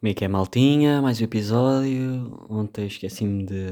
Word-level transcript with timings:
Como 0.00 0.10
é 0.10 0.14
que 0.14 0.24
é, 0.24 0.28
maltinha? 0.28 1.02
Mais 1.02 1.20
um 1.20 1.24
episódio. 1.24 2.46
Ontem 2.48 2.86
esqueci-me 2.86 3.44
de, 3.44 3.70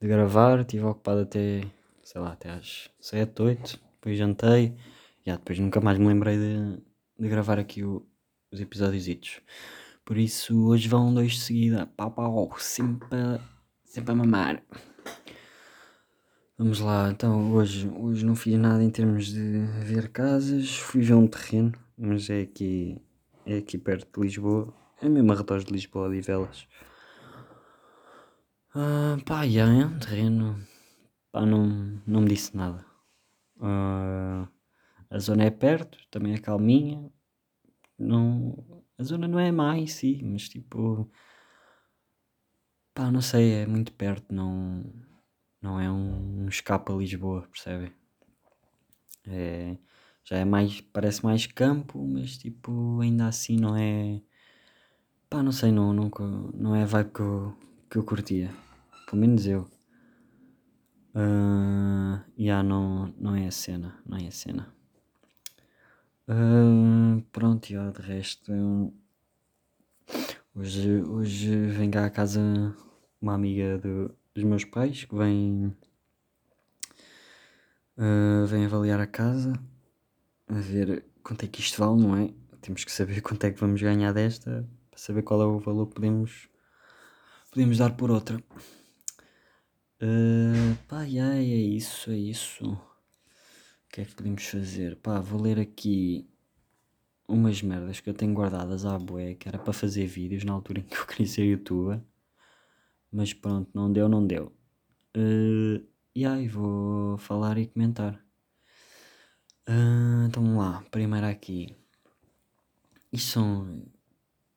de 0.00 0.08
gravar, 0.08 0.60
estive 0.60 0.84
ocupado 0.84 1.20
até, 1.20 1.62
sei 2.02 2.20
lá, 2.20 2.32
até 2.32 2.50
às 2.50 2.90
7, 3.00 3.40
8. 3.42 3.80
Depois 3.94 4.18
jantei. 4.18 4.74
Já, 5.26 5.36
depois 5.36 5.58
nunca 5.58 5.80
mais 5.80 5.98
me 5.98 6.06
lembrei 6.06 6.36
de, 6.36 6.82
de 7.18 7.28
gravar 7.28 7.58
aqui 7.58 7.82
o- 7.82 8.06
os 8.52 8.60
episódios. 8.60 9.40
Por 10.04 10.16
isso, 10.18 10.66
hoje 10.66 10.88
vão 10.88 11.12
dois 11.14 11.32
de 11.32 11.40
seguida. 11.40 11.86
Pau, 11.96 12.10
pau, 12.10 12.54
sempre, 12.58 13.08
a- 13.16 13.40
sempre 13.84 14.12
a 14.12 14.14
mamar. 14.14 14.62
Vamos 16.58 16.80
lá, 16.80 17.08
então 17.10 17.52
hoje, 17.54 17.88
hoje 17.96 18.26
não 18.26 18.34
fiz 18.34 18.58
nada 18.58 18.82
em 18.82 18.90
termos 18.90 19.26
de 19.28 19.60
ver 19.84 20.08
casas. 20.10 20.76
Fui 20.76 21.00
ver 21.02 21.14
um 21.14 21.26
terreno, 21.26 21.72
mas 21.96 22.28
é 22.28 22.40
aqui, 22.42 23.00
é 23.46 23.58
aqui 23.58 23.78
perto 23.78 24.20
de 24.20 24.26
Lisboa. 24.26 24.74
É 25.00 25.08
mesmo 25.08 25.32
arredores 25.32 25.64
de 25.64 25.72
Lisboa, 25.72 26.08
Odivelas. 26.08 26.66
Ah, 28.74 29.16
pá, 29.24 29.46
já, 29.46 29.64
é 29.66 29.86
um 29.86 29.98
terreno. 29.98 30.58
Pá, 31.32 31.46
não, 31.46 31.66
não 32.06 32.20
me 32.22 32.28
disse 32.28 32.56
nada. 32.56 32.84
Ah, 33.60 34.48
a 35.10 35.18
zona 35.18 35.44
é 35.44 35.50
perto, 35.50 35.98
também 36.10 36.34
é 36.34 36.38
calminha. 36.38 37.10
Não, 37.98 38.82
a 38.98 39.02
zona 39.04 39.28
não 39.28 39.38
é 39.38 39.52
má 39.52 39.78
em 39.78 39.86
si, 39.86 40.20
mas 40.24 40.48
tipo. 40.48 41.10
Pá, 42.94 43.10
não 43.10 43.20
sei, 43.22 43.52
é 43.62 43.66
muito 43.66 43.92
perto, 43.92 44.34
não, 44.34 44.84
não 45.62 45.80
é 45.80 45.90
um, 45.90 46.44
um 46.44 46.48
escape 46.48 46.90
a 46.92 46.96
Lisboa, 46.96 47.42
percebem? 47.48 47.92
É, 49.26 49.76
já 50.24 50.38
é 50.38 50.44
mais, 50.44 50.80
parece 50.80 51.24
mais 51.24 51.46
campo, 51.46 52.04
mas 52.06 52.36
tipo, 52.38 53.00
ainda 53.00 53.28
assim 53.28 53.56
não 53.56 53.76
é. 53.76 54.20
Pá, 55.30 55.42
não 55.42 55.52
sei, 55.52 55.72
não, 55.72 55.92
nunca, 55.92 56.22
não 56.54 56.74
é 56.74 56.82
a 56.82 56.86
vibe 56.86 57.10
que 57.12 57.20
eu, 57.20 57.54
que 57.90 57.96
eu 57.98 58.04
curtia. 58.04 58.50
Pelo 59.06 59.20
menos 59.20 59.46
eu. 59.46 59.66
Ah, 61.14 62.24
já 62.36 62.62
não, 62.62 63.12
não 63.18 63.34
é 63.36 63.46
a 63.46 63.50
cena, 63.50 64.00
não 64.06 64.16
é 64.18 64.26
a 64.28 64.30
cena. 64.30 64.72
Ah, 66.28 67.20
pronto, 67.32 67.66
já 67.68 67.90
de 67.90 68.00
resto. 68.02 68.52
Hoje, 70.54 71.02
hoje 71.04 71.56
vem 71.68 71.90
cá 71.90 72.04
à 72.06 72.10
casa 72.10 72.40
uma 73.20 73.34
amiga 73.34 73.78
do- 73.78 74.14
dos 74.34 74.44
meus 74.44 74.64
pais 74.64 75.04
que 75.04 75.14
vem, 75.14 75.74
ah, 77.96 78.44
vem 78.46 78.64
avaliar 78.64 79.00
a 79.00 79.06
casa, 79.06 79.52
a 80.48 80.54
ver 80.54 81.04
quanto 81.22 81.44
é 81.44 81.48
que 81.48 81.60
isto 81.60 81.78
vale, 81.78 82.00
não 82.02 82.16
é? 82.16 82.30
Temos 82.60 82.84
que 82.84 82.92
saber 82.92 83.20
quanto 83.22 83.44
é 83.44 83.52
que 83.52 83.60
vamos 83.60 83.80
ganhar 83.82 84.12
desta 84.12 84.68
saber 84.98 85.22
qual 85.22 85.42
é 85.42 85.46
o 85.46 85.58
valor 85.58 85.86
que 85.86 85.94
podemos, 85.94 86.48
podemos 87.50 87.78
dar 87.78 87.96
por 87.96 88.10
outra. 88.10 88.42
Ah, 90.00 90.76
pá, 90.88 91.06
já, 91.06 91.34
é 91.34 91.42
isso, 91.42 92.10
é 92.10 92.16
isso. 92.16 92.72
O 92.72 92.78
que 93.90 94.00
é 94.02 94.04
que 94.04 94.14
podemos 94.14 94.44
fazer? 94.44 94.96
Pá, 94.96 95.20
vou 95.20 95.40
ler 95.40 95.58
aqui 95.58 96.28
umas 97.26 97.62
merdas 97.62 98.00
que 98.00 98.08
eu 98.08 98.14
tenho 98.14 98.34
guardadas 98.34 98.84
à 98.84 98.98
bué, 98.98 99.34
que 99.34 99.48
era 99.48 99.58
para 99.58 99.72
fazer 99.72 100.06
vídeos 100.06 100.44
na 100.44 100.52
altura 100.52 100.80
em 100.80 100.82
que 100.84 100.96
eu 100.96 101.06
queria 101.06 101.26
ser 101.26 101.44
youtuber. 101.44 102.00
Mas 103.12 103.32
pronto, 103.32 103.70
não 103.74 103.92
deu, 103.92 104.08
não 104.08 104.26
deu. 104.26 104.52
Uh, 105.16 105.86
e 106.14 106.26
aí, 106.26 106.48
vou 106.48 107.16
falar 107.18 107.58
e 107.58 107.66
comentar. 107.66 108.22
Ah, 109.66 110.24
então 110.26 110.42
vamos 110.42 110.58
lá, 110.58 110.82
primeiro 110.90 111.26
aqui. 111.26 111.76
Isto 113.12 113.32
são. 113.32 113.82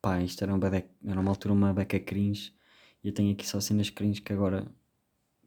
Pá, 0.01 0.21
isto 0.21 0.43
era, 0.43 0.53
um 0.53 0.59
bedeca, 0.59 0.89
era 1.05 1.19
uma 1.19 1.31
altura 1.31 1.53
uma 1.53 1.73
beca 1.73 1.99
cringe. 1.99 2.53
E 3.03 3.09
eu 3.09 3.13
tenho 3.13 3.31
aqui 3.33 3.47
só 3.47 3.59
cenas 3.59 3.89
cringe 3.89 4.21
que 4.21 4.33
agora, 4.33 4.65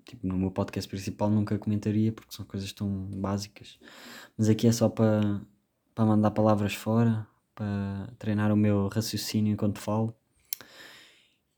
tipo, 0.05 0.27
no 0.27 0.36
meu 0.36 0.50
podcast 0.50 0.88
principal 0.88 1.30
nunca 1.30 1.58
comentaria 1.58 2.12
porque 2.12 2.34
são 2.34 2.45
coisas 2.45 2.73
tão 2.73 2.89
básicas. 3.17 3.79
Mas 4.36 4.48
aqui 4.48 4.67
é 4.67 4.73
só 4.73 4.89
para 4.89 5.40
para 5.95 6.05
mandar 6.05 6.33
palavras 6.33 6.74
fora, 6.74 7.27
para 7.55 8.12
treinar 8.18 8.52
o 8.52 8.56
meu 8.56 8.89
raciocínio 8.89 9.52
enquanto 9.52 9.79
falo. 9.79 10.14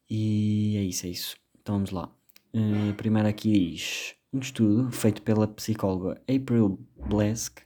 E 0.09 0.77
é 0.77 0.83
isso, 0.83 1.07
é 1.07 1.11
isso. 1.11 1.37
Então 1.61 1.77
vamos 1.77 1.91
lá. 1.91 2.11
Uh, 2.55 2.95
primeiro 2.95 3.29
aqui 3.29 3.71
diz 3.71 4.15
um 4.33 4.39
estudo 4.39 4.91
feito 4.93 5.23
pela 5.23 5.49
psicóloga 5.49 6.21
April 6.23 6.79
Blesk, 7.09 7.61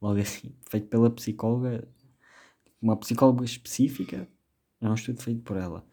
logo 0.00 0.18
assim, 0.20 0.54
feito 0.68 0.88
pela 0.88 1.10
psicóloga, 1.10 1.86
uma 2.80 2.96
psicóloga 2.96 3.44
específica, 3.44 4.28
é 4.80 4.88
um 4.88 4.94
estudo 4.94 5.22
feito 5.22 5.42
por 5.42 5.56
ela. 5.56 5.84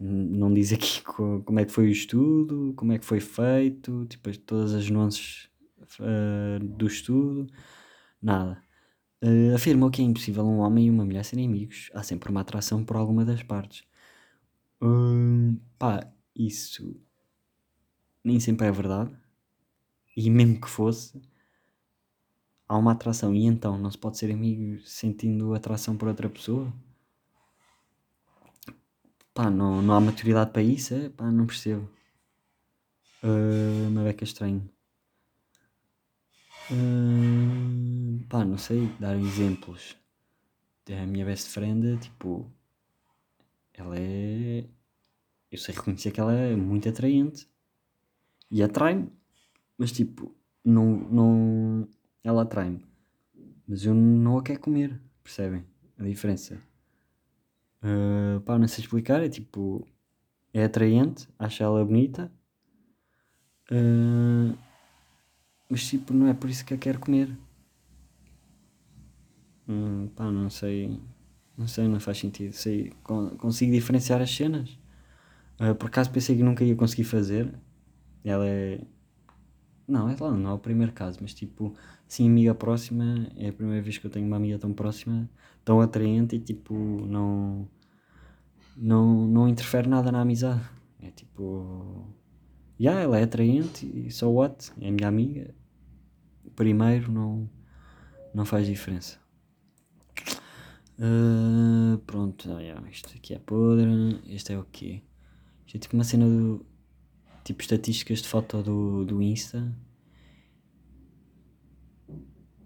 Não 0.00 0.52
diz 0.52 0.72
aqui 0.72 1.02
co- 1.04 1.42
como 1.44 1.60
é 1.60 1.64
que 1.64 1.72
foi 1.72 1.86
o 1.86 1.90
estudo, 1.90 2.74
como 2.76 2.92
é 2.92 2.98
que 2.98 3.04
foi 3.04 3.20
feito, 3.20 4.06
tipo, 4.06 4.36
todas 4.40 4.74
as 4.74 4.88
nuances 4.90 5.48
uh, 6.00 6.58
do 6.64 6.86
estudo, 6.86 7.46
nada. 8.22 8.62
Uh, 9.24 9.54
afirmou 9.54 9.90
que 9.90 10.02
é 10.02 10.06
impossível 10.06 10.44
um 10.46 10.58
homem 10.60 10.86
e 10.88 10.90
uma 10.90 11.04
mulher 11.04 11.24
serem 11.24 11.46
amigos. 11.46 11.90
Há 11.94 12.02
sempre 12.04 12.30
uma 12.30 12.42
atração 12.42 12.84
por 12.84 12.96
alguma 12.96 13.24
das 13.24 13.42
partes. 13.42 13.84
Hum, 14.82 15.58
pá, 15.78 16.12
isso 16.36 16.94
nem 18.24 18.40
sempre 18.40 18.66
é 18.66 18.72
verdade. 18.72 19.16
E 20.16 20.30
mesmo 20.30 20.58
que 20.58 20.70
fosse, 20.70 21.20
há 22.68 22.76
uma 22.76 22.90
atração. 22.92 23.32
E 23.32 23.44
então 23.44 23.78
não 23.78 23.88
se 23.90 23.96
pode 23.98 24.18
ser 24.18 24.32
amigo 24.32 24.80
sentindo 24.84 25.54
atração 25.54 25.96
por 25.96 26.08
outra 26.08 26.28
pessoa? 26.28 26.72
Pá, 29.34 29.50
não, 29.50 29.80
não 29.80 29.94
há 29.94 30.00
maturidade 30.00 30.50
para 30.50 30.62
isso? 30.62 30.94
É? 30.94 31.08
Pá, 31.08 31.30
não 31.30 31.46
percebo. 31.46 31.88
Uh, 33.22 33.88
uma 33.88 34.04
beca 34.04 34.24
estranho. 34.24 34.68
Hum, 36.70 38.24
pá, 38.28 38.44
não 38.44 38.58
sei, 38.58 38.88
dar 39.00 39.16
exemplos. 39.16 39.96
A 40.90 41.06
minha 41.06 41.24
best 41.24 41.48
friend, 41.48 41.98
tipo, 41.98 42.50
ela 43.72 43.96
é. 43.98 44.66
Eu 45.50 45.58
sei 45.58 45.74
reconhecer 45.74 46.10
que 46.10 46.20
ela 46.20 46.32
é 46.34 46.56
muito 46.56 46.88
atraente. 46.88 47.48
E 48.50 48.62
atrai-me. 48.62 49.10
Mas 49.78 49.92
tipo, 49.92 50.34
não. 50.64 50.96
não 51.10 51.88
ela 52.24 52.42
atrai-me. 52.42 52.84
Mas 53.66 53.84
eu 53.84 53.94
não 53.94 54.38
a 54.38 54.42
quero 54.42 54.60
comer. 54.60 55.00
Percebem? 55.22 55.64
A 55.98 56.04
diferença. 56.04 56.60
Uh, 57.82 58.40
pá, 58.42 58.58
não 58.58 58.68
sei 58.68 58.84
explicar. 58.84 59.22
É 59.22 59.28
tipo. 59.28 59.86
É 60.54 60.64
atraente. 60.64 61.28
Acho 61.38 61.62
ela 61.62 61.84
bonita. 61.84 62.30
Uh, 63.70 64.56
mas 65.68 65.86
tipo, 65.88 66.12
não 66.12 66.26
é 66.28 66.34
por 66.34 66.50
isso 66.50 66.64
que 66.64 66.74
a 66.74 66.78
quero 66.78 67.00
comer. 67.00 67.36
Hum, 69.68 70.08
pá, 70.14 70.30
não 70.30 70.50
sei. 70.50 71.00
Não 71.56 71.66
sei, 71.68 71.86
não 71.88 72.00
faz 72.00 72.18
sentido. 72.18 72.52
Sei, 72.52 72.92
con- 73.02 73.36
consigo 73.36 73.72
diferenciar 73.72 74.20
as 74.22 74.30
cenas. 74.30 74.70
Uh, 75.60 75.74
por 75.74 75.86
acaso 75.88 76.10
pensei 76.10 76.36
que 76.36 76.42
nunca 76.42 76.64
ia 76.64 76.76
conseguir 76.76 77.04
fazer. 77.04 77.52
Ela 78.24 78.46
é. 78.48 78.80
Não, 79.86 80.08
é 80.08 80.16
lá, 80.18 80.30
não 80.30 80.50
é 80.50 80.54
o 80.54 80.58
primeiro 80.58 80.92
caso, 80.92 81.18
mas 81.20 81.34
tipo, 81.34 81.74
sim, 82.06 82.28
amiga 82.28 82.54
próxima, 82.54 83.28
é 83.36 83.48
a 83.48 83.52
primeira 83.52 83.82
vez 83.82 83.98
que 83.98 84.06
eu 84.06 84.10
tenho 84.10 84.26
uma 84.26 84.36
amiga 84.36 84.58
tão 84.58 84.72
próxima, 84.72 85.28
tão 85.64 85.80
atraente 85.80 86.36
e 86.36 86.40
tipo, 86.40 86.74
não. 86.74 87.68
Não, 88.74 89.26
não 89.26 89.48
interfere 89.48 89.86
nada 89.88 90.10
na 90.10 90.22
amizade. 90.22 90.62
É 91.00 91.10
tipo. 91.10 92.06
Já, 92.78 92.90
yeah, 92.90 93.02
ela 93.02 93.18
é 93.18 93.24
atraente 93.24 93.86
e 93.86 94.10
so 94.10 94.30
what? 94.30 94.72
É 94.80 94.90
minha 94.90 95.08
amiga. 95.08 95.54
Primeiro 96.56 97.12
não, 97.12 97.48
não 98.34 98.44
faz 98.44 98.66
diferença. 98.66 99.20
Uh, 100.98 101.98
pronto, 102.06 102.52
ah, 102.52 102.60
yeah, 102.60 102.88
isto 102.90 103.12
aqui 103.16 103.34
é 103.34 103.38
podre. 103.38 104.20
Este 104.26 104.52
é 104.52 104.58
o 104.58 104.64
quê? 104.64 105.02
Isto 105.66 105.76
é 105.76 105.80
tipo 105.80 105.96
uma 105.96 106.04
cena 106.04 106.26
do. 106.26 106.64
Tipo 107.44 107.60
estatísticas 107.62 108.22
de 108.22 108.28
foto 108.28 108.62
do, 108.62 109.04
do 109.04 109.22
Insta. 109.22 109.74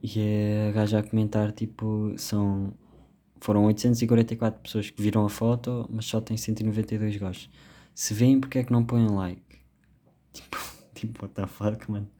E 0.02 0.20
é 0.20 0.68
a 0.68 0.72
gaja 0.72 0.98
a 1.00 1.02
comentar 1.02 1.52
tipo. 1.52 2.14
São. 2.18 2.74
Foram 3.40 3.64
844 3.66 4.60
pessoas 4.60 4.90
que 4.90 5.00
viram 5.02 5.24
a 5.24 5.28
foto, 5.28 5.86
mas 5.90 6.06
só 6.06 6.20
tem 6.20 6.36
192 6.36 7.16
gostos. 7.16 7.50
Se 7.94 8.14
veem, 8.14 8.40
porque 8.40 8.58
é 8.58 8.64
que 8.64 8.72
não 8.72 8.84
põem 8.84 9.08
like? 9.08 9.42
Tipo, 10.32 10.58
tipo, 10.94 11.22
what 11.22 11.34
the 11.34 11.46
fuck, 11.46 11.90
mano? 11.90 12.10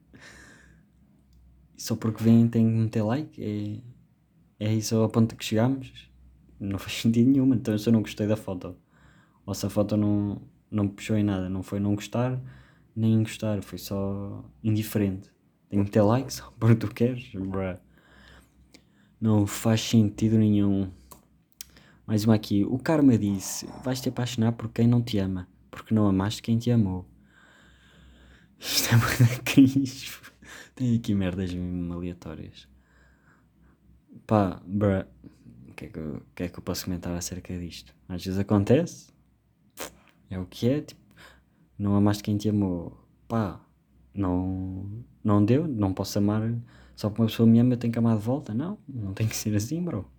Só 1.76 1.94
porque 1.94 2.23
veem 2.23 2.49
tem 2.49 2.67
que 2.67 2.75
meter 2.75 3.03
like? 3.03 3.82
É, 4.58 4.67
é 4.69 4.75
isso 4.75 4.97
ao 4.97 5.08
ponto 5.08 5.37
que 5.37 5.44
chegamos? 5.44 6.11
Não 6.58 6.79
faz 6.79 6.94
sentido 7.03 7.31
nenhum, 7.31 7.53
então 7.55 7.76
se 7.76 7.88
eu 7.88 7.93
não 7.93 8.00
gostei 8.00 8.26
da 8.26 8.37
foto, 8.37 8.76
ou 9.44 9.55
se 9.55 9.67
a 9.67 9.70
foto 9.70 9.97
não, 9.97 10.41
não 10.71 10.85
me 10.85 10.91
puxou 10.91 11.17
em 11.17 11.25
nada, 11.25 11.49
não 11.49 11.63
foi 11.63 11.81
não 11.81 11.95
gostar, 11.95 12.41
nem 12.95 13.23
gostar, 13.23 13.63
foi 13.63 13.79
só 13.79 14.45
indiferente. 14.63 15.31
Tenho 15.69 15.83
que 15.83 15.89
meter 15.91 16.03
like 16.03 16.33
só 16.33 16.53
porque 16.59 16.77
tu 16.77 16.89
queres, 16.89 17.33
bruh. 17.33 17.79
Não 19.21 19.47
faz 19.47 19.81
sentido 19.81 20.37
nenhum. 20.39 20.91
Mais 22.07 22.25
uma 22.25 22.35
aqui. 22.35 22.65
O 22.65 22.79
karma 22.79 23.17
disse: 23.19 23.67
Vais 23.83 24.01
te 24.01 24.09
apaixonar 24.09 24.53
por 24.53 24.69
quem 24.71 24.87
não 24.87 25.03
te 25.03 25.19
ama, 25.19 25.49
porque 25.71 25.95
não 25.95 26.07
amaste 26.07 26.43
quem 26.43 26.59
te 26.59 26.71
amou. 26.71 27.09
Isto 28.59 28.95
é 28.95 28.97
muito 28.97 29.43
cringe. 29.43 30.13
Tem 30.75 30.97
aqui 30.97 31.15
merdas 31.15 31.51
aleatórias. 31.91 32.69
Pá, 34.27 34.61
bruh. 34.67 35.07
O 35.69 35.75
que, 35.77 35.87
é 35.87 35.89
que, 35.89 36.01
que 36.35 36.43
é 36.45 36.49
que 36.49 36.59
eu 36.59 36.63
posso 36.63 36.85
comentar 36.85 37.15
acerca 37.15 37.59
disto? 37.59 37.95
Às 38.09 38.25
vezes 38.25 38.39
acontece. 38.39 39.16
É 40.31 40.38
o 40.38 40.46
que 40.46 40.69
é. 40.69 40.81
Tipo, 40.81 41.00
não 41.78 41.94
amaste 41.94 42.23
quem 42.23 42.37
te 42.37 42.49
amou. 42.49 42.96
Pá, 43.28 43.61
não, 44.14 45.05
não 45.23 45.44
deu. 45.44 45.67
Não 45.67 45.93
posso 45.93 46.19
amar. 46.19 46.55
Só 46.94 47.08
porque 47.08 47.23
uma 47.23 47.28
pessoa 47.28 47.46
me 47.46 47.58
ama, 47.58 47.75
eu 47.75 47.78
tenho 47.78 47.93
que 47.93 47.99
amar 47.99 48.17
de 48.17 48.23
volta. 48.23 48.55
Não, 48.55 48.78
não 48.88 49.12
tem 49.12 49.26
que 49.26 49.37
ser 49.37 49.55
assim, 49.55 49.82
bro. 49.82 50.11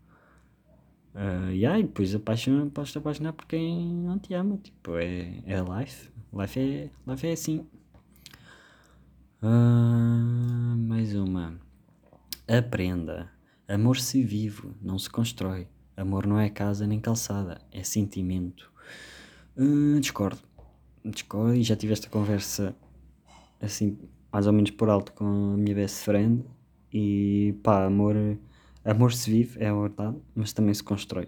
Uh, 1.16 1.52
e 1.52 1.66
aí, 1.66 1.82
depois 1.82 2.14
apaixona, 2.14 2.70
podes 2.70 2.92
te 2.92 2.98
apaixonar 3.00 3.34
por 3.34 3.46
quem 3.48 3.92
não 3.94 4.20
te 4.20 4.34
ama. 4.34 4.58
Tipo, 4.58 4.98
é, 4.98 5.42
é 5.46 5.60
life. 5.60 6.12
Life 6.32 6.60
é, 6.60 6.92
life 7.08 7.28
é 7.28 7.32
assim. 7.32 7.66
Uh, 9.42 10.78
mais 10.78 11.16
uma. 11.16 11.60
Aprenda. 12.48 13.32
Amor 13.68 13.98
se 13.98 14.24
vive, 14.24 14.72
não 14.82 14.98
se 14.98 15.10
constrói. 15.10 15.68
Amor 15.96 16.26
não 16.28 16.40
é 16.40 16.50
casa 16.50 16.88
nem 16.88 17.00
calçada, 17.00 17.60
é 17.72 17.84
sentimento. 17.84 18.72
Uh, 19.58 20.00
discordo. 20.00 20.40
Discordo 21.04 21.56
e 21.56 21.64
já 21.64 21.76
tive 21.76 21.92
esta 21.92 22.08
conversa 22.08 22.76
assim, 23.60 23.98
mais 24.32 24.46
ou 24.46 24.54
menos 24.54 24.70
por 24.70 24.88
alto 24.88 25.12
com 25.14 25.54
a 25.54 25.58
minha 25.58 25.74
best 25.74 26.04
friend. 26.04 26.46
E 26.94 27.56
pá, 27.64 27.86
amor, 27.86 28.16
amor 28.86 29.14
se 29.14 29.32
vive, 29.32 29.58
é 29.60 29.74
verdade, 29.74 30.16
mas 30.36 30.54
também 30.54 30.74
se 30.74 30.84
constrói. 30.84 31.28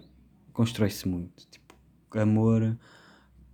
Constrói-se 0.52 1.08
muito. 1.08 1.44
Tipo, 1.50 1.74
amor, 2.18 2.78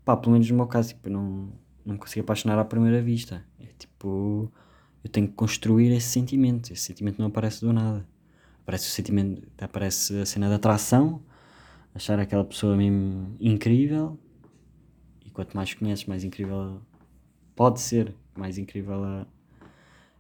pá, 0.05 0.15
pelo 0.15 0.33
menos 0.33 0.51
no 0.51 0.57
meu 0.57 0.67
caso, 0.67 0.91
tipo, 0.91 1.09
não, 1.09 1.51
não 1.85 1.97
consigo 1.97 2.23
apaixonar 2.25 2.59
à 2.59 2.65
primeira 2.65 3.01
vista. 3.01 3.43
É 3.59 3.67
tipo, 3.79 4.53
eu 5.03 5.11
tenho 5.11 5.27
que 5.27 5.35
construir 5.35 5.91
esse 5.93 6.09
sentimento. 6.09 6.71
Esse 6.71 6.83
sentimento 6.83 7.19
não 7.19 7.29
aparece 7.29 7.63
do 7.63 7.73
nada. 7.73 8.07
Aparece 8.63 8.89
o 8.89 8.91
sentimento, 8.91 9.43
aparece 9.59 10.21
a 10.21 10.27
cena 10.27 10.49
da 10.51 10.57
atração, 10.57 11.23
achar 11.95 12.19
aquela 12.19 12.45
pessoa 12.45 12.77
mesmo 12.77 13.37
incrível. 13.41 14.19
E 15.37 15.39
quanto 15.39 15.55
mais 15.55 15.75
conheces, 15.75 16.07
mais 16.07 16.25
incrível 16.25 16.81
pode 17.55 17.81
ser, 17.81 18.15
mais 18.35 18.57
incrível 18.57 18.95
ela, 18.95 19.29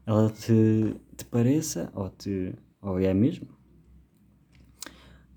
ela 0.04 0.30
te, 0.30 0.94
te 1.16 1.24
pareça, 1.24 1.90
ou, 1.94 2.10
te, 2.10 2.54
ou 2.82 3.00
é 3.00 3.14
mesmo. 3.14 3.48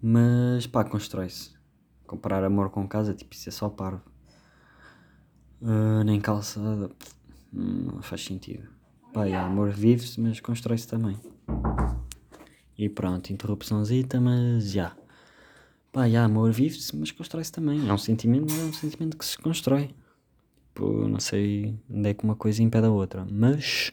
Mas 0.01 0.67
pá, 0.67 0.83
constrói-se. 0.83 1.57
Comparar 2.05 2.43
amor 2.43 2.69
com 2.71 2.85
casa, 2.87 3.13
tipo, 3.13 3.33
isso 3.33 3.47
é 3.47 3.51
só 3.51 3.69
parvo. 3.69 4.03
Uh, 5.61 6.03
nem 6.03 6.19
calçada, 6.19 6.89
não 7.53 8.01
faz 8.01 8.25
sentido. 8.25 8.67
Pá, 9.13 9.27
é, 9.27 9.35
amor 9.35 9.71
vive-se, 9.71 10.19
mas 10.19 10.41
constrói-se 10.41 10.87
também. 10.87 11.17
E 12.77 12.89
pronto, 12.89 13.31
interrupçãozita, 13.31 14.19
mas 14.19 14.71
já. 14.71 14.98
Pá, 15.91 16.07
já, 16.07 16.23
amor 16.23 16.51
vive-se, 16.51 16.95
mas 16.95 17.11
constrói-se 17.11 17.51
também. 17.51 17.87
É 17.87 17.93
um 17.93 17.97
sentimento, 17.97 18.53
é 18.53 18.63
um 18.63 18.73
sentimento 18.73 19.17
que 19.17 19.25
se 19.25 19.37
constrói. 19.37 19.89
Tipo, 20.79 21.07
não 21.07 21.19
sei 21.19 21.75
onde 21.89 22.09
é 22.09 22.13
que 22.13 22.23
uma 22.23 22.35
coisa 22.35 22.63
impede 22.63 22.87
a 22.87 22.91
outra. 22.91 23.27
Mas, 23.29 23.91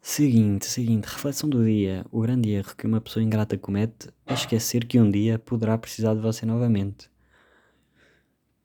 seguinte, 0.00 0.66
seguinte, 0.66 1.06
reflexão 1.06 1.48
do 1.48 1.64
dia. 1.64 2.06
O 2.12 2.20
grande 2.20 2.50
erro 2.50 2.76
que 2.76 2.86
uma 2.86 3.00
pessoa 3.00 3.22
ingrata 3.22 3.58
comete 3.58 4.08
é 4.26 4.34
esquecer 4.34 4.84
que 4.86 5.00
um 5.00 5.10
dia 5.10 5.38
poderá 5.38 5.76
precisar 5.76 6.14
de 6.14 6.20
você 6.20 6.46
novamente. 6.46 7.10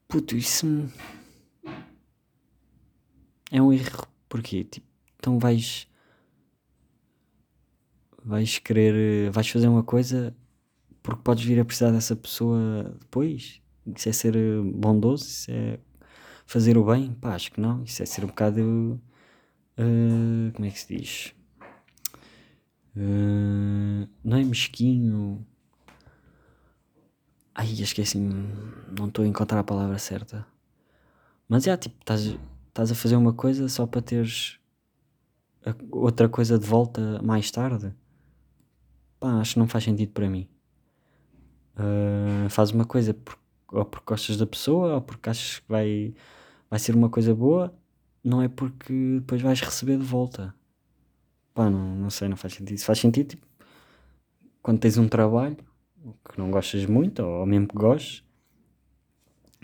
Puto, 0.08 0.36
isso 0.36 0.68
é 3.52 3.62
um 3.62 3.74
erro. 3.74 4.06
Porquê? 4.30 4.64
Tipo, 4.64 4.86
então 5.18 5.40
vais 5.40 5.88
vais 8.24 8.60
querer, 8.60 9.32
vais 9.32 9.50
fazer 9.50 9.68
uma 9.68 9.84
coisa 9.84 10.36
porque 11.04 11.22
podes 11.22 11.44
vir 11.44 11.60
a 11.60 11.66
precisar 11.66 11.92
dessa 11.92 12.16
pessoa 12.16 12.96
depois. 13.02 13.62
Isso 13.86 14.10
é 14.10 14.12
ser 14.14 14.34
bondoso, 14.64 15.26
isso 15.26 15.52
é 15.52 15.80
fazer 16.46 16.78
o 16.78 16.86
bem? 16.86 17.14
Pá, 17.14 17.36
acho 17.36 17.52
que 17.52 17.60
não. 17.60 17.84
Isso 17.84 18.02
é 18.02 18.06
ser 18.06 18.24
um 18.24 18.28
bocado. 18.28 19.02
Uh, 19.78 20.52
como 20.54 20.66
é 20.66 20.72
que 20.72 20.80
se 20.80 20.98
diz? 20.98 21.36
Uh, 22.96 24.08
não 24.24 24.38
é 24.38 24.44
mesquinho. 24.44 25.46
Ai, 27.54 27.68
esqueci-me. 27.68 28.34
Não 28.98 29.08
estou 29.08 29.26
a 29.26 29.28
encontrar 29.28 29.60
a 29.60 29.64
palavra 29.64 29.98
certa. 30.00 30.48
Mas 31.50 31.68
é 31.68 31.76
tipo, 31.76 31.96
estás 32.00 32.92
a 32.92 32.96
fazer 32.96 33.18
uma 33.18 33.34
coisa 33.34 33.68
só 33.68 33.86
para 33.86 34.02
teres 34.02 34.58
outra 35.92 36.28
coisa 36.28 36.58
de 36.58 36.66
volta 36.66 37.22
mais 37.22 37.52
tarde. 37.52 37.94
Pá, 39.20 39.40
acho 39.40 39.54
que 39.54 39.60
não 39.60 39.68
faz 39.68 39.84
sentido 39.84 40.12
para 40.12 40.30
mim. 40.30 40.48
Uh, 41.76 42.50
faz 42.50 42.72
uma 42.72 42.86
coisa 42.86 43.14
por, 43.14 43.38
ou 43.72 43.84
porque 43.86 44.06
gostas 44.06 44.38
da 44.38 44.46
pessoa 44.46 44.96
ou 44.96 45.02
porque 45.02 45.30
achas 45.30 45.60
que 45.60 45.66
vai, 45.68 46.14
vai 46.70 46.80
ser 46.80 46.96
uma 46.96 47.10
coisa 47.10 47.34
boa, 47.34 47.74
não 48.24 48.42
é 48.42 48.48
porque 48.48 49.20
depois 49.20 49.42
vais 49.42 49.60
receber 49.62 49.98
de 49.98 50.04
volta. 50.04 50.54
Pá, 51.54 51.70
não, 51.70 51.96
não 51.96 52.10
sei, 52.10 52.28
não 52.28 52.38
faz 52.38 52.54
sentido. 52.54 52.76
Isso 52.76 52.86
faz 52.86 53.00
sentido 53.00 53.30
tipo, 53.30 53.48
quando 54.62 54.80
tens 54.80 54.98
um 54.98 55.08
trabalho 55.08 55.58
que 56.30 56.38
não 56.38 56.52
gostas 56.52 56.86
muito, 56.86 57.22
ou 57.24 57.46
mesmo 57.46 57.68
que 57.68 57.76
gostes, 57.76 58.24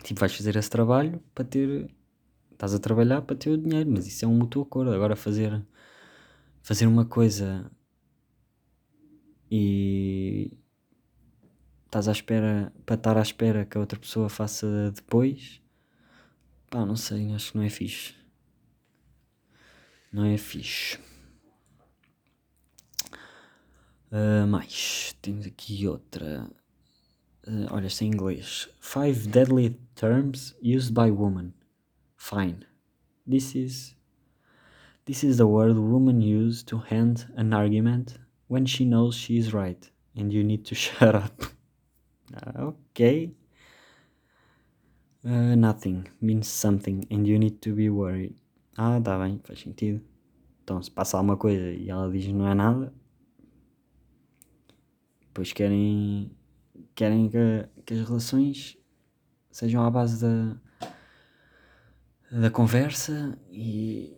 tipo, 0.03 0.19
vais 0.19 0.35
fazer 0.35 0.55
esse 0.55 0.69
trabalho 0.69 1.21
para 1.33 1.45
ter. 1.45 1.89
Estás 2.51 2.73
a 2.73 2.79
trabalhar 2.79 3.21
para 3.21 3.38
ter 3.38 3.51
o 3.51 3.57
dinheiro, 3.57 3.89
mas 3.89 4.05
isso 4.07 4.25
é 4.25 4.27
um 4.27 4.35
mútuo 4.35 4.63
acordo. 4.63 4.94
Agora 4.94 5.15
fazer, 5.15 5.65
fazer 6.62 6.88
uma 6.88 7.05
coisa 7.05 7.71
e 9.50 10.51
estás 11.89 12.07
à 12.07 12.12
espera 12.12 12.71
para 12.86 12.95
estar 12.95 13.18
à 13.18 13.21
espera 13.21 13.65
que 13.65 13.75
a 13.75 13.81
outra 13.81 14.00
pessoa 14.00 14.30
faça 14.30 14.91
depois, 14.91 15.59
pá, 16.69 16.86
não 16.86 16.95
sei, 16.95 17.33
acho 17.33 17.51
que 17.51 17.57
não 17.57 17.65
é 17.65 17.69
fixe. 17.69 18.13
Não 20.13 20.24
é 20.24 20.38
fixe. 20.38 21.00
Uh, 24.12 24.45
mais, 24.47 25.15
temos 25.19 25.47
aqui 25.47 25.88
outra. 25.88 26.47
Uh, 27.47 27.68
olha, 27.71 27.88
esta 27.88 28.03
é 28.03 28.07
em 28.07 28.12
inglês. 28.12 28.69
Five 28.80 29.27
deadly 29.27 29.80
terms 29.95 30.56
used 30.62 30.93
by 30.93 31.10
women. 31.10 31.53
Fine. 32.17 32.67
This 33.27 33.55
is 33.55 33.96
this 35.05 35.24
is 35.24 35.38
the 35.38 35.46
word 35.46 35.75
women 35.77 36.22
use 36.22 36.63
to 36.65 36.84
end 36.91 37.27
an 37.36 37.53
argument 37.53 38.19
when 38.48 38.65
she 38.67 38.86
knows 38.86 39.15
she 39.15 39.38
is 39.38 39.53
right 39.53 39.91
and 40.15 40.31
you 40.31 40.43
need 40.43 40.65
to 40.65 40.75
shut 40.75 41.15
up. 41.15 41.59
Uh, 42.33 42.67
ok. 42.67 43.36
Uh, 45.24 45.55
nothing 45.55 46.05
means 46.21 46.48
something 46.48 47.05
and 47.12 47.27
you 47.27 47.38
need 47.38 47.59
to 47.59 47.74
be 47.74 47.89
worried. 47.89 48.36
Ah, 48.77 49.00
tá 49.01 49.17
bem, 49.19 49.39
faz 49.43 49.59
sentido. 49.59 50.01
Então, 50.63 50.81
se 50.81 50.89
passa 50.89 51.17
alguma 51.17 51.36
coisa 51.36 51.71
e 51.71 51.89
ela 51.89 52.09
diz 52.12 52.27
não 52.27 52.48
é 52.48 52.53
nada, 52.53 52.93
depois 55.21 55.51
querem, 55.51 56.31
querem 56.95 57.27
que, 57.29 57.67
que 57.86 57.93
as 57.95 58.07
relações 58.07 58.77
sejam 59.51 59.83
à 59.83 59.89
base 59.89 60.21
da, 60.21 60.57
da 62.31 62.51
conversa 62.51 63.38
e, 63.50 64.15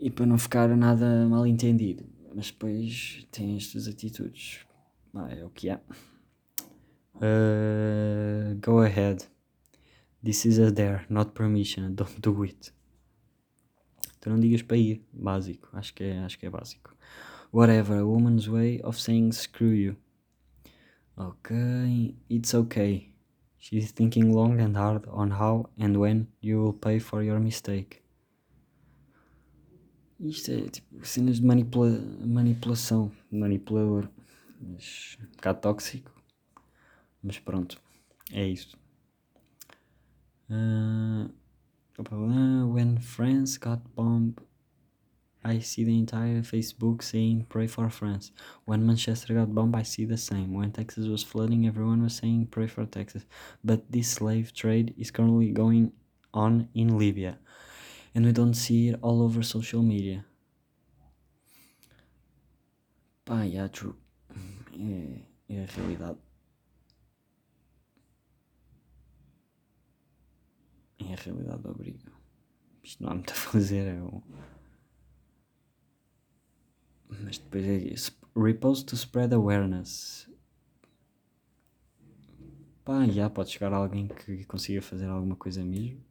e 0.00 0.10
para 0.10 0.26
não 0.26 0.38
ficar 0.38 0.74
nada 0.76 1.28
mal 1.28 1.46
entendido 1.46 2.12
mas 2.34 2.50
depois 2.50 3.26
tem 3.30 3.56
estas 3.56 3.86
atitudes. 3.86 4.60
Ah, 5.14 5.28
é 5.30 5.44
o 5.44 5.50
que 5.50 5.68
é. 5.68 5.80
Uh, 7.20 8.54
go 8.60 8.80
ahead. 8.80 9.26
This 10.22 10.46
is 10.46 10.58
a 10.58 10.70
dare, 10.70 11.04
not 11.08 11.34
permission. 11.34 11.94
Don't 11.96 12.20
do 12.20 12.42
it. 12.44 12.72
Então 14.18 14.32
não 14.32 14.40
digas 14.40 14.62
para 14.62 14.76
ir. 14.76 15.02
Básico. 15.12 15.68
Acho 15.72 15.92
que 15.94 16.04
é, 16.04 16.18
acho 16.20 16.38
que 16.38 16.46
é 16.46 16.50
básico. 16.50 16.94
Whatever. 17.52 17.98
A 17.98 18.04
woman's 18.04 18.48
way 18.48 18.80
of 18.84 19.00
saying 19.00 19.32
screw 19.32 19.74
you. 19.74 19.96
Ok. 21.16 22.14
It's 22.30 22.54
okay. 22.54 23.12
She's 23.58 23.92
thinking 23.92 24.32
long 24.32 24.60
and 24.60 24.76
hard 24.76 25.06
on 25.08 25.32
how 25.32 25.70
and 25.78 25.96
when 25.96 26.28
you 26.40 26.62
will 26.62 26.72
pay 26.72 26.98
for 26.98 27.22
your 27.22 27.40
mistake. 27.40 28.02
Isto 30.20 30.52
é 30.52 30.68
tipo 30.68 31.04
cenas 31.04 31.40
de 31.40 31.44
manipula 31.44 31.90
manipulação, 32.24 33.10
manipulador. 33.30 34.08
Mas, 34.60 35.18
um 35.20 35.26
bocado 35.36 35.60
tóxico. 35.60 36.12
Mas 37.22 37.38
pronto, 37.38 37.80
é 38.32 38.46
isso. 38.46 38.76
Uh, 40.50 41.28
when 42.72 42.98
France 42.98 43.58
got 43.58 43.80
bombed 43.94 44.40
I 45.44 45.58
see 45.58 45.82
the 45.82 45.98
entire 45.98 46.42
Facebook 46.42 47.02
saying 47.02 47.46
pray 47.48 47.66
for 47.66 47.90
France. 47.90 48.30
When 48.64 48.86
Manchester 48.86 49.34
got 49.34 49.52
bombed, 49.52 49.74
I 49.74 49.82
see 49.82 50.04
the 50.04 50.16
same. 50.16 50.54
When 50.54 50.70
Texas 50.70 51.08
was 51.08 51.24
flooding, 51.24 51.66
everyone 51.66 52.02
was 52.02 52.14
saying 52.14 52.48
pray 52.52 52.68
for 52.68 52.86
Texas. 52.86 53.24
But 53.64 53.90
this 53.90 54.08
slave 54.08 54.54
trade 54.54 54.94
is 54.96 55.10
currently 55.10 55.50
going 55.50 55.92
on 56.32 56.68
in 56.74 56.96
Libya. 56.96 57.38
And 58.14 58.24
we 58.24 58.32
don't 58.32 58.54
see 58.54 58.90
it 58.90 59.00
all 59.02 59.22
over 59.22 59.42
social 59.42 59.82
media. 59.82 60.24
Pá, 63.26 63.42
yeah, 63.44 63.68
true. 63.68 63.96
É, 64.74 65.20
é 65.50 65.64
a 65.64 65.66
realidade. 65.66 66.18
A 71.14 71.16
realidade 71.16 71.62
do 71.62 71.70
abrigo. 71.70 72.10
Isto 72.82 73.02
não 73.02 73.10
há 73.10 73.14
muito 73.14 73.32
a 73.32 73.36
fazer. 73.36 73.86
É 73.86 74.02
o... 74.02 74.22
Mas 77.08 77.38
depois 77.38 77.64
é 77.64 78.40
Repost 78.40 78.86
to 78.86 78.94
spread 78.94 79.34
awareness. 79.34 80.28
Pá, 82.84 83.06
já 83.06 83.30
pode 83.30 83.50
chegar 83.50 83.72
alguém 83.72 84.08
que 84.08 84.44
consiga 84.44 84.82
fazer 84.82 85.06
alguma 85.06 85.36
coisa 85.36 85.62
mesmo. 85.62 86.02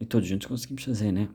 E 0.00 0.06
todos 0.06 0.28
juntos 0.28 0.46
conseguimos 0.46 0.82
fazer, 0.82 1.12
né? 1.12 1.28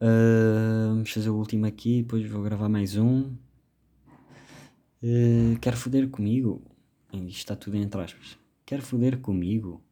Uh, 0.00 0.88
vamos 0.90 1.10
fazer 1.10 1.30
o 1.30 1.36
último 1.36 1.64
aqui, 1.66 2.02
depois 2.02 2.28
vou 2.28 2.42
gravar 2.42 2.68
mais 2.68 2.96
um. 2.96 3.34
Uh, 5.02 5.58
quer 5.60 5.76
foder 5.76 6.10
comigo? 6.10 6.62
Isto 7.12 7.28
está 7.28 7.56
tudo 7.56 7.76
entre 7.76 8.00
aspas. 8.02 8.38
Quer 8.66 8.82
foder 8.82 9.20
comigo? 9.20 9.83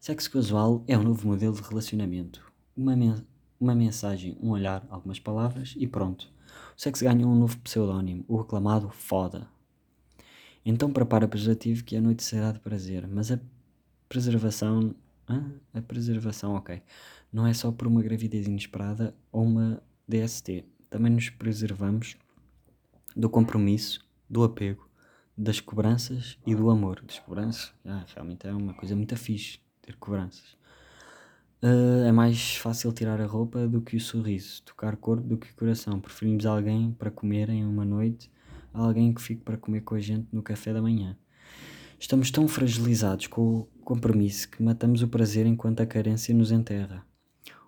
Sexo 0.00 0.30
casual 0.30 0.84
é 0.86 0.96
um 0.96 1.02
novo 1.02 1.26
modelo 1.26 1.56
de 1.56 1.60
relacionamento. 1.60 2.40
Uma, 2.76 2.94
men 2.94 3.16
uma 3.58 3.74
mensagem, 3.74 4.38
um 4.40 4.50
olhar, 4.50 4.86
algumas 4.90 5.18
palavras 5.18 5.74
e 5.76 5.88
pronto. 5.88 6.32
O 6.76 6.80
sexo 6.80 7.04
ganha 7.04 7.26
um 7.26 7.34
novo 7.34 7.58
pseudónimo, 7.58 8.24
o 8.28 8.36
reclamado 8.36 8.88
foda. 8.90 9.48
Então 10.64 10.92
prepara 10.92 11.26
o 11.26 11.28
preservativo 11.28 11.82
que 11.82 11.96
a 11.96 12.00
noite 12.00 12.22
será 12.22 12.52
de 12.52 12.60
prazer, 12.60 13.08
mas 13.08 13.32
a 13.32 13.40
preservação. 14.08 14.94
A 15.74 15.82
preservação, 15.82 16.54
ok. 16.54 16.80
Não 17.32 17.44
é 17.44 17.52
só 17.52 17.72
por 17.72 17.88
uma 17.88 18.00
gravidez 18.00 18.46
inesperada 18.46 19.14
ou 19.32 19.42
uma 19.42 19.82
DST. 20.06 20.64
Também 20.88 21.12
nos 21.12 21.28
preservamos 21.28 22.16
do 23.16 23.28
compromisso, 23.28 24.06
do 24.30 24.44
apego, 24.44 24.88
das 25.36 25.60
cobranças 25.60 26.38
e 26.46 26.54
do 26.54 26.70
amor. 26.70 27.02
Das 27.04 27.18
cobranças, 27.18 27.74
ah, 27.84 28.06
realmente 28.14 28.46
é 28.46 28.52
uma 28.52 28.72
coisa 28.74 28.94
muito 28.94 29.16
fixe 29.16 29.58
ter 29.88 29.96
cobranças. 29.96 30.56
Uh, 31.62 32.06
é 32.06 32.12
mais 32.12 32.56
fácil 32.56 32.92
tirar 32.92 33.20
a 33.20 33.26
roupa 33.26 33.66
do 33.66 33.80
que 33.80 33.96
o 33.96 34.00
sorriso, 34.00 34.62
tocar 34.62 34.96
corpo 34.96 35.26
do 35.26 35.36
que 35.36 35.52
coração. 35.54 35.98
Preferimos 36.00 36.46
alguém 36.46 36.92
para 36.92 37.10
comer 37.10 37.48
em 37.48 37.64
uma 37.64 37.84
noite 37.84 38.30
alguém 38.72 39.12
que 39.12 39.20
fique 39.20 39.42
para 39.42 39.56
comer 39.56 39.80
com 39.80 39.94
a 39.94 40.00
gente 40.00 40.28
no 40.32 40.42
café 40.42 40.72
da 40.72 40.80
manhã. 40.80 41.16
Estamos 41.98 42.30
tão 42.30 42.46
fragilizados 42.46 43.26
com 43.26 43.60
o 43.60 43.64
compromisso 43.82 44.48
que 44.48 44.62
matamos 44.62 45.02
o 45.02 45.08
prazer 45.08 45.46
enquanto 45.46 45.80
a 45.80 45.86
carência 45.86 46.34
nos 46.34 46.52
enterra. 46.52 47.04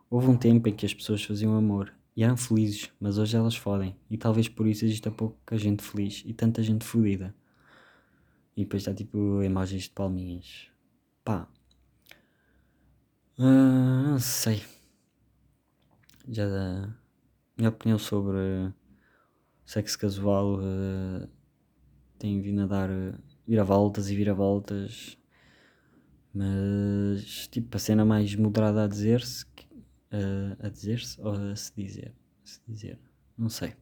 Houve 0.08 0.28
um 0.28 0.36
tempo 0.36 0.68
em 0.68 0.74
que 0.74 0.86
as 0.86 0.94
pessoas 0.94 1.24
faziam 1.24 1.56
amor 1.56 1.92
e 2.16 2.22
eram 2.22 2.36
felizes, 2.36 2.90
mas 3.00 3.18
hoje 3.18 3.36
elas 3.36 3.56
fodem, 3.56 3.96
e 4.08 4.16
talvez 4.16 4.48
por 4.48 4.66
isso 4.66 4.84
exista 4.84 5.10
pouca 5.10 5.56
gente 5.56 5.82
feliz 5.82 6.22
e 6.26 6.32
tanta 6.32 6.62
gente 6.62 6.84
fodida. 6.84 7.34
E 8.56 8.62
depois 8.62 8.82
está 8.82 8.94
tipo 8.94 9.42
imagens 9.42 9.84
de 9.84 9.90
palminhas. 9.90 10.68
Pá, 11.24 11.48
Não 13.42 14.18
sei. 14.18 14.62
Já 16.28 16.46
da 16.46 16.94
minha 17.56 17.70
opinião 17.70 17.98
sobre 17.98 18.36
sexo 19.64 19.98
casual 19.98 20.58
uh, 20.58 21.26
tem 22.18 22.38
vindo 22.42 22.60
a 22.60 22.66
dar 22.66 22.90
uh, 22.90 23.18
viravoltas 23.48 24.10
e 24.10 24.14
viravoltas. 24.14 25.16
Mas 26.34 27.48
tipo 27.48 27.74
a 27.74 27.80
cena 27.80 28.04
mais 28.04 28.34
moderada 28.34 28.84
a 28.84 28.86
dizer-se 28.86 29.46
uh, 29.46 30.56
a 30.58 30.68
dizer-se 30.68 31.18
ou 31.22 31.32
a 31.32 31.56
se 31.56 31.72
dizer? 31.74 32.14
Se 32.44 32.60
dizer. 32.68 32.98
Não 33.38 33.48
sei. 33.48 33.74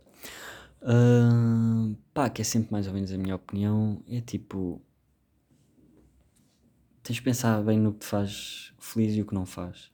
Uh, 0.83 1.97
pá, 2.15 2.31
que 2.31 2.43
é 2.43 2.45
sempre 2.45 2.71
mais 2.71 2.87
ou 2.87 2.95
menos 2.95 3.13
a 3.13 3.19
minha 3.19 3.35
opinião. 3.35 4.05
É 4.07 4.21
tipo 4.21 4.81
tens 7.09 7.17
de 7.17 7.23
pensar 7.23 7.63
bem 7.63 7.79
no 7.79 7.95
que 7.95 8.01
te 8.01 8.07
faz 8.07 8.75
feliz 8.79 9.17
e 9.17 9.23
o 9.23 9.25
que 9.25 9.33
não 9.33 9.47
faz. 9.47 9.91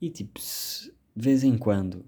E 0.00 0.08
tipo, 0.08 0.40
se, 0.40 0.94
de 1.16 1.24
vez 1.24 1.42
em 1.42 1.58
quando, 1.58 2.06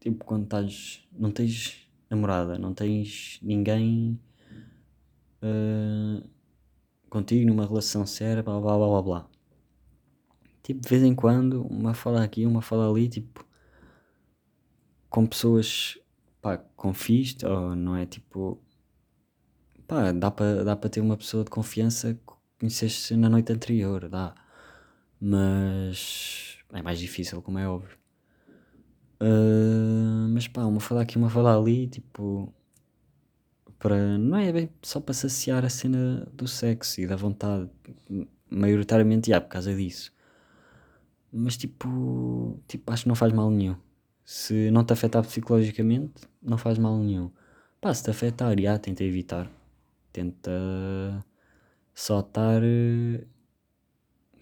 tipo, 0.00 0.24
quando 0.24 0.42
estás, 0.42 1.06
não 1.12 1.30
tens 1.30 1.88
namorada, 2.10 2.58
não 2.58 2.74
tens 2.74 3.38
ninguém 3.40 4.20
uh, 5.40 6.28
contigo 7.08 7.46
numa 7.46 7.64
relação 7.64 8.04
séria, 8.04 8.42
blá 8.42 8.60
blá 8.60 8.76
blá 8.76 8.88
blá 8.88 9.02
blá. 9.02 9.30
Tipo, 10.64 10.80
de 10.80 10.88
vez 10.88 11.04
em 11.04 11.14
quando, 11.14 11.62
uma 11.62 11.94
fala 11.94 12.24
aqui, 12.24 12.44
uma 12.44 12.60
fala 12.60 12.90
ali, 12.90 13.08
tipo, 13.08 13.46
com 15.08 15.24
pessoas, 15.26 15.96
pá, 16.40 16.58
com 16.58 16.92
ou 17.44 17.76
não 17.76 17.94
é 17.94 18.04
tipo, 18.04 18.60
pá, 19.86 20.10
dá 20.10 20.28
para 20.28 20.64
dá 20.64 20.76
ter 20.76 21.00
uma 21.00 21.16
pessoa 21.16 21.44
de 21.44 21.50
confiança 21.50 22.18
conheceste 22.62 23.16
na 23.16 23.28
noite 23.28 23.52
anterior, 23.52 24.08
dá. 24.08 24.34
Mas 25.20 26.58
é 26.72 26.80
mais 26.80 26.98
difícil, 26.98 27.42
como 27.42 27.58
é 27.58 27.68
óbvio. 27.68 27.98
Uh, 29.20 30.28
mas 30.30 30.48
pá, 30.48 30.64
uma 30.64 30.80
falar 30.80 31.02
aqui, 31.02 31.18
uma 31.18 31.30
falar 31.30 31.56
ali, 31.56 31.88
tipo. 31.88 32.52
Para, 33.78 34.16
não 34.16 34.38
é 34.38 34.52
bem 34.52 34.70
só 34.80 35.00
para 35.00 35.12
saciar 35.12 35.64
a 35.64 35.68
cena 35.68 36.28
do 36.32 36.46
sexo 36.46 37.00
e 37.00 37.06
da 37.06 37.16
vontade. 37.16 37.68
Maioritariamente, 38.48 39.30
já, 39.30 39.40
por 39.40 39.48
causa 39.48 39.74
disso. 39.74 40.12
Mas 41.32 41.56
tipo, 41.56 42.60
tipo, 42.68 42.92
acho 42.92 43.04
que 43.04 43.08
não 43.08 43.16
faz 43.16 43.32
mal 43.32 43.50
nenhum. 43.50 43.76
Se 44.24 44.70
não 44.70 44.84
te 44.84 44.92
afetar 44.92 45.22
psicologicamente, 45.24 46.22
não 46.40 46.58
faz 46.58 46.78
mal 46.78 46.96
nenhum. 46.98 47.30
Pá, 47.80 47.92
se 47.92 48.04
te 48.04 48.10
afetar, 48.10 48.58
já, 48.60 48.78
tenta 48.78 49.02
evitar. 49.02 49.50
Tenta 50.12 50.50
só 51.94 52.20
estar 52.20 52.62
eh, 52.62 53.26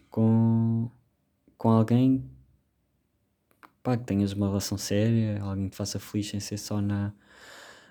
com, 0.09 0.91
com 1.57 1.71
alguém 1.71 2.31
pá, 3.83 3.97
que 3.97 4.05
tenhas 4.05 4.33
uma 4.33 4.49
relação 4.49 4.79
séria, 4.79 5.43
alguém 5.43 5.65
que 5.67 5.71
te 5.71 5.77
faça 5.77 5.99
feliz 5.99 6.29
sem 6.29 6.41
ser 6.41 6.59
só 6.59 6.81
na, 6.81 7.13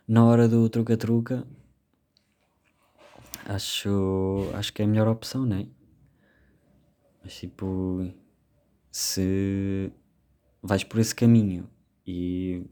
na 0.08 0.26
hora 0.26 0.48
do 0.48 0.70
truca-truca. 0.70 1.46
Acho, 3.46 4.50
acho 4.54 4.72
que 4.74 4.82
é 4.82 4.86
a 4.86 4.88
melhor 4.88 5.08
opção, 5.08 5.46
não 5.46 5.58
é? 5.58 5.68
Mas 7.24 7.36
tipo, 7.36 8.12
se 8.92 9.92
vais 10.62 10.84
por 10.84 11.00
esse 11.00 11.16
caminho 11.16 11.70
e 12.06 12.66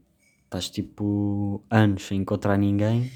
estás 0.44 0.70
tipo 0.70 1.62
anos 1.70 2.06
sem 2.06 2.20
encontrar 2.20 2.56
ninguém, 2.56 3.10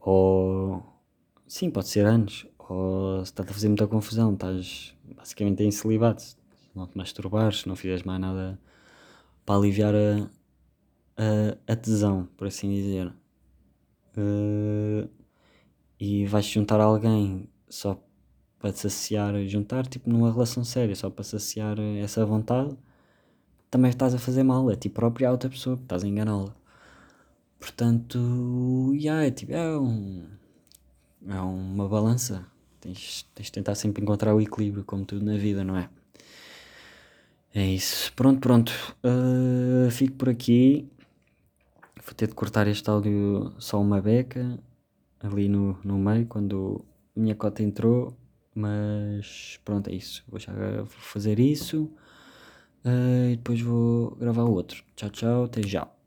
ou 0.00 0.97
Sim, 1.48 1.70
pode 1.70 1.88
ser 1.88 2.04
anos. 2.06 2.46
Ou 2.58 3.24
se 3.24 3.32
está 3.32 3.42
a 3.42 3.46
fazer 3.46 3.68
muita 3.68 3.86
confusão, 3.86 4.34
estás 4.34 4.94
basicamente 5.16 5.62
em 5.64 5.70
celibato. 5.70 6.22
Se 6.22 6.36
não 6.74 6.86
te 6.86 6.96
masturbares, 6.96 7.60
se 7.60 7.68
não 7.68 7.74
fizeres 7.74 8.02
mais 8.02 8.20
nada 8.20 8.60
para 9.46 9.56
aliviar 9.56 9.94
a, 9.94 10.30
a, 11.16 11.72
a 11.72 11.76
tesão, 11.76 12.28
por 12.36 12.46
assim 12.48 12.70
dizer. 12.74 13.12
Uh, 14.16 15.08
e 16.00 16.26
vais 16.26 16.46
juntar 16.46 16.80
alguém 16.80 17.48
só 17.68 18.02
para 18.58 18.72
te 18.72 18.80
saciar, 18.80 19.34
juntar 19.46 19.86
tipo 19.86 20.10
numa 20.10 20.32
relação 20.32 20.64
séria, 20.64 20.94
só 20.96 21.10
para 21.10 21.24
saciar 21.24 21.78
essa 21.80 22.26
vontade, 22.26 22.76
também 23.70 23.90
estás 23.90 24.14
a 24.14 24.18
fazer 24.18 24.42
mal, 24.44 24.70
é 24.70 24.76
ti 24.76 24.88
próprio 24.88 25.24
e 25.24 25.28
a 25.28 25.32
outra 25.32 25.50
pessoa, 25.50 25.76
estás 25.76 26.04
a 26.04 26.08
enganá-la. 26.08 26.54
Portanto, 27.60 28.92
yeah, 28.94 29.26
é, 29.26 29.30
tipo, 29.30 29.52
é 29.52 29.78
um 29.78 30.27
é 31.28 31.40
uma 31.40 31.88
balança. 31.88 32.46
Tens, 32.80 33.26
tens 33.34 33.46
de 33.46 33.52
tentar 33.52 33.74
sempre 33.74 34.02
encontrar 34.02 34.34
o 34.34 34.40
equilíbrio, 34.40 34.84
como 34.84 35.04
tudo 35.04 35.24
na 35.24 35.36
vida, 35.36 35.64
não 35.64 35.76
é? 35.76 35.88
É 37.54 37.66
isso. 37.66 38.12
Pronto, 38.14 38.40
pronto. 38.40 38.72
Uh, 39.02 39.90
fico 39.90 40.16
por 40.16 40.28
aqui. 40.28 40.88
Vou 42.04 42.14
ter 42.14 42.28
de 42.28 42.34
cortar 42.34 42.66
este 42.66 42.88
áudio 42.88 43.52
só 43.58 43.80
uma 43.80 44.00
beca 44.00 44.58
ali 45.20 45.48
no, 45.48 45.78
no 45.84 45.98
meio 45.98 46.26
quando 46.26 46.84
a 47.16 47.20
minha 47.20 47.34
cota 47.34 47.62
entrou. 47.62 48.16
Mas 48.54 49.60
pronto, 49.64 49.88
é 49.90 49.94
isso. 49.94 50.24
Vou 50.28 50.38
já 50.38 50.52
fazer 50.86 51.38
isso. 51.38 51.90
Uh, 52.84 53.32
e 53.32 53.36
depois 53.36 53.60
vou 53.60 54.14
gravar 54.16 54.44
outro. 54.44 54.84
Tchau, 54.94 55.10
tchau. 55.10 55.44
Até 55.44 55.62
já. 55.66 55.97